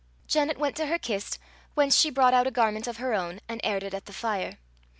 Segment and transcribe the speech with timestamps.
[0.25, 1.37] Janet went to her kist,
[1.75, 4.57] whence she brought out a garment of her own, and aired it at the fire.